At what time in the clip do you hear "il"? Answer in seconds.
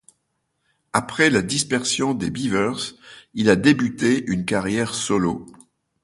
3.35-3.51